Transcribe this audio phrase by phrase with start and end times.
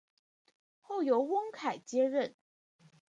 [0.79, 2.35] 后由翁楷接任。